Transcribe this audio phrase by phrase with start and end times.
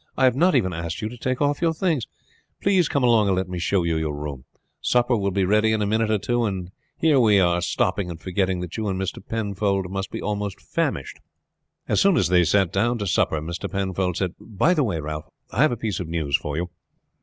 [0.17, 2.07] I have not even asked you to take off your things.
[2.59, 4.45] Please come along and let me show you your room.
[4.81, 8.19] Supper will be ready in a minute or two, and here are we stopping and
[8.19, 9.23] forgetting that you and Mr.
[9.23, 11.19] Penfold must be almost famished."
[11.87, 13.71] As soon as they had sat down to supper, Mr.
[13.71, 16.69] Penfold said, "By the way, Ralph, I have a piece of news for you.